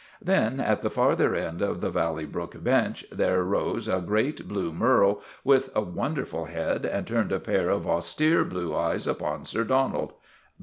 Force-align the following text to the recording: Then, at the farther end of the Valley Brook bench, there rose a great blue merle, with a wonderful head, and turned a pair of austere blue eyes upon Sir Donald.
Then, 0.19 0.59
at 0.59 0.81
the 0.81 0.89
farther 0.89 1.35
end 1.35 1.61
of 1.61 1.79
the 1.79 1.91
Valley 1.91 2.25
Brook 2.25 2.63
bench, 2.63 3.05
there 3.11 3.43
rose 3.43 3.87
a 3.87 4.01
great 4.01 4.47
blue 4.47 4.73
merle, 4.73 5.21
with 5.43 5.69
a 5.75 5.81
wonderful 5.81 6.45
head, 6.45 6.87
and 6.87 7.05
turned 7.05 7.31
a 7.31 7.39
pair 7.39 7.69
of 7.69 7.85
austere 7.85 8.43
blue 8.43 8.75
eyes 8.75 9.05
upon 9.05 9.45
Sir 9.45 9.63
Donald. 9.63 10.13